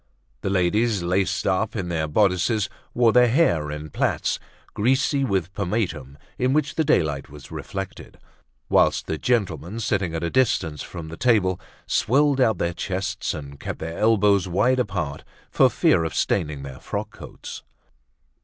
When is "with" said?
5.23-5.53